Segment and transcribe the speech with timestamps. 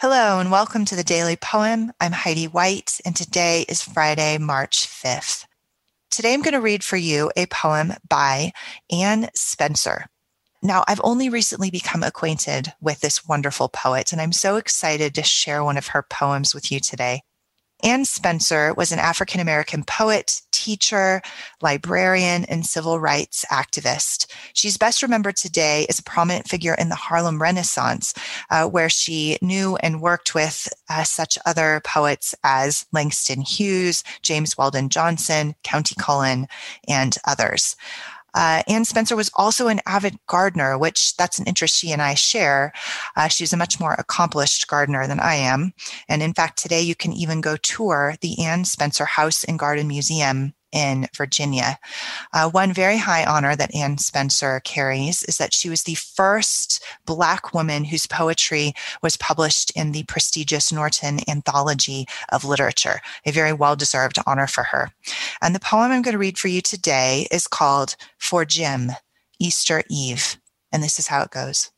[0.00, 1.92] Hello and welcome to the Daily Poem.
[2.00, 5.44] I'm Heidi White, and today is Friday, March 5th.
[6.10, 8.52] Today I'm going to read for you a poem by
[8.90, 10.06] Anne Spencer.
[10.62, 15.22] Now, I've only recently become acquainted with this wonderful poet, and I'm so excited to
[15.22, 17.20] share one of her poems with you today.
[17.82, 21.22] Anne Spencer was an African American poet, teacher,
[21.62, 24.26] librarian, and civil rights activist.
[24.52, 28.12] She's best remembered today as a prominent figure in the Harlem Renaissance,
[28.50, 34.58] uh, where she knew and worked with uh, such other poets as Langston Hughes, James
[34.58, 36.46] Weldon Johnson, Countee Cullen,
[36.86, 37.74] and others.
[38.34, 42.14] Uh, Anne Spencer was also an avid gardener, which that's an interest she and I
[42.14, 42.72] share.
[43.16, 45.72] Uh, she's a much more accomplished gardener than I am.
[46.08, 49.88] And in fact, today you can even go tour the Anne Spencer House and Garden
[49.88, 51.78] Museum in Virginia.
[52.32, 56.82] Uh, one very high honor that Anne Spencer carries is that she was the first
[57.06, 58.72] Black woman whose poetry
[59.02, 64.64] was published in the prestigious Norton Anthology of Literature, a very well deserved honor for
[64.64, 64.90] her.
[65.42, 68.92] And the poem I'm going to read for you today is called For Jim,
[69.38, 70.36] Easter Eve.
[70.72, 71.70] And this is how it goes.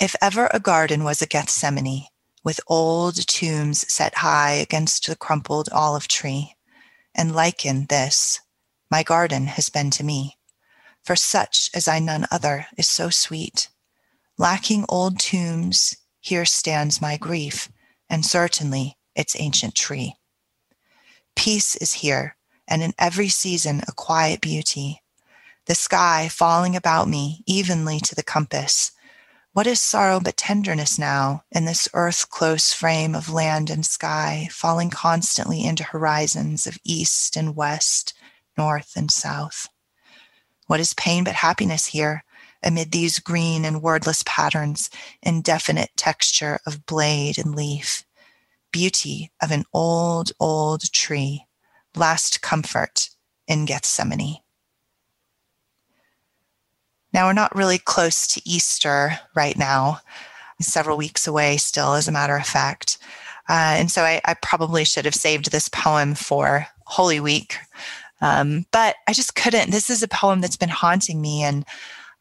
[0.00, 2.06] If ever a garden was a Gethsemane,
[2.44, 6.54] with old tombs set high against the crumpled olive tree.
[7.14, 8.40] And lichen this,
[8.90, 10.38] my garden has been to me.
[11.04, 13.68] For such as I none other is so sweet.
[14.36, 17.70] Lacking old tombs, here stands my grief,
[18.08, 20.14] and certainly its ancient tree.
[21.38, 22.36] Peace is here,
[22.66, 25.02] and in every season a quiet beauty.
[25.66, 28.90] The sky falling about me evenly to the compass,
[29.52, 34.48] what is sorrow but tenderness now in this earth close frame of land and sky,
[34.50, 38.14] falling constantly into horizons of east and west,
[38.56, 39.68] north and south?
[40.66, 42.24] What is pain but happiness here
[42.64, 44.90] amid these green and wordless patterns,
[45.22, 48.04] indefinite texture of blade and leaf,
[48.72, 51.46] beauty of an old, old tree,
[51.94, 53.10] last comfort
[53.46, 54.38] in Gethsemane?
[57.12, 60.00] Now, we're not really close to Easter right now,
[60.60, 62.98] several weeks away still, as a matter of fact.
[63.48, 67.56] Uh, and so I, I, probably should have saved this poem for Holy Week.
[68.20, 69.70] Um, but I just couldn't.
[69.70, 71.64] This is a poem that's been haunting me, and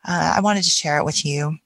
[0.07, 1.57] uh, I wanted to share it with you.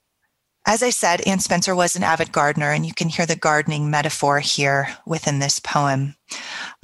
[0.66, 3.90] As I said, Anne Spencer was an avid gardener, and you can hear the gardening
[3.90, 6.16] metaphor here within this poem.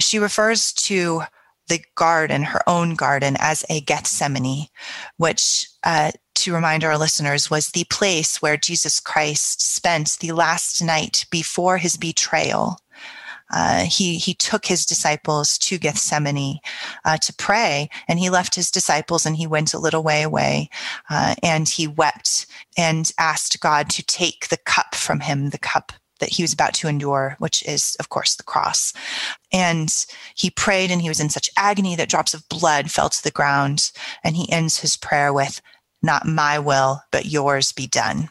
[0.00, 1.22] She refers to
[1.68, 4.66] the garden, her own garden, as a Gethsemane,
[5.16, 10.82] which uh, to remind our listeners, was the place where Jesus Christ spent the last
[10.82, 12.78] night before his betrayal.
[13.50, 16.60] Uh, he he took his disciples to Gethsemane
[17.04, 20.70] uh, to pray, and he left his disciples and he went a little way away,
[21.10, 25.92] uh, and he wept and asked God to take the cup from him, the cup
[26.20, 28.92] that he was about to endure, which is, of course, the cross.
[29.52, 29.88] And
[30.34, 33.30] he prayed, and he was in such agony that drops of blood fell to the
[33.30, 33.92] ground.
[34.24, 35.60] And he ends his prayer with,
[36.02, 38.30] not my will, but yours be done.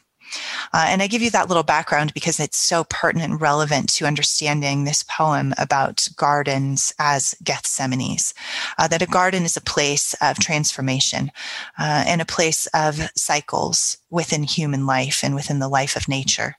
[0.74, 4.06] Uh, and I give you that little background because it's so pertinent and relevant to
[4.06, 8.34] understanding this poem about gardens as Gethsemanes.
[8.78, 11.32] Uh, that a garden is a place of transformation
[11.80, 16.56] uh, and a place of cycles within human life and within the life of nature.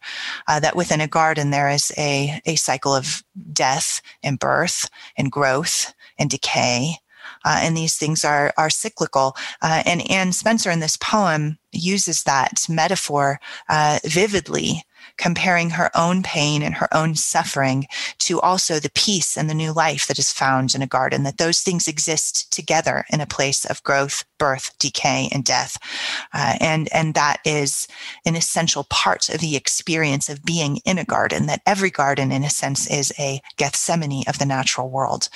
[0.47, 5.31] Uh, that within a garden, there is a, a cycle of death and birth and
[5.31, 6.99] growth and decay
[7.45, 9.37] uh, and these things are are cyclical.
[9.63, 14.85] Uh, and Anne Spencer in this poem uses that metaphor uh, vividly
[15.17, 17.87] comparing her own pain and her own suffering
[18.19, 21.39] to also the peace and the new life that is found in a garden, that
[21.39, 25.79] those things exist together in a place of growth, birth, decay, and death.
[26.33, 27.89] Uh, and, and that is
[28.25, 32.45] an essential part of the experience of being in a garden, that every garden, in
[32.45, 35.29] a sense, is a Gethsemane of the natural world.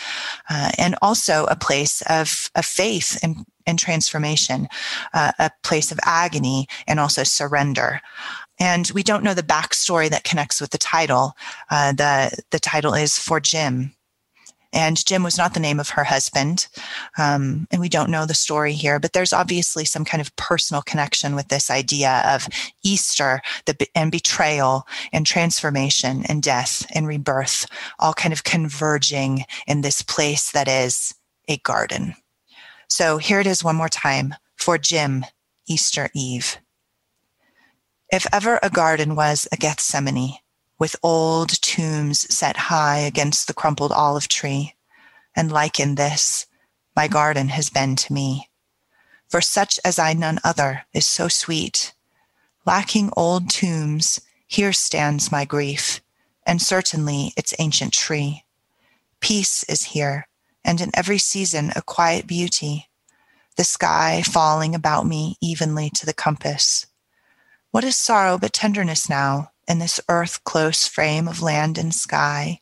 [0.49, 4.69] Uh, and also a place of, of faith and, and transformation,
[5.15, 8.01] uh, a place of agony and also surrender.
[8.63, 11.33] And we don't know the backstory that connects with the title.
[11.69, 13.93] Uh, the, the title is For Jim.
[14.73, 16.69] And Jim was not the name of her husband.
[17.19, 20.81] Um, and we don't know the story here, but there's obviously some kind of personal
[20.81, 22.47] connection with this idea of
[22.85, 27.67] Easter the, and betrayal and transformation and death and rebirth,
[27.99, 31.13] all kind of converging in this place that is
[31.49, 32.15] a garden.
[32.89, 35.27] So here it is one more time for Jim,
[35.67, 36.59] Easter Eve.
[38.13, 40.37] If ever a garden was a Gethsemane,
[40.79, 44.75] with old tombs set high against the crumpled olive tree,
[45.35, 46.45] and lichen this,
[46.95, 48.51] my garden has been to me.
[49.31, 51.95] For such as I none other is so sweet.
[52.67, 56.03] Lacking old tombs, Here stands my grief,
[56.45, 58.45] and certainly its ancient tree.
[59.21, 60.29] Peace is here,
[60.63, 62.91] and in every season a quiet beauty,
[63.57, 66.85] the sky falling about me evenly to the compass.
[67.73, 72.61] What is sorrow but tenderness now in this earth close frame of land and sky,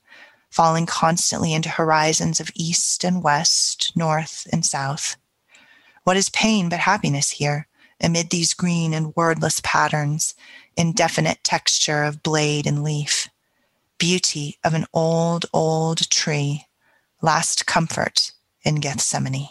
[0.50, 5.16] falling constantly into horizons of east and west, north and south?
[6.04, 7.66] What is pain but happiness here
[8.00, 10.36] amid these green and wordless patterns,
[10.76, 13.28] indefinite texture of blade and leaf,
[13.98, 16.66] beauty of an old, old tree,
[17.20, 18.30] last comfort
[18.62, 19.48] in Gethsemane.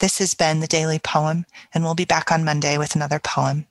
[0.00, 1.44] This has been the daily poem,
[1.74, 3.66] and we'll be back on Monday with another poem.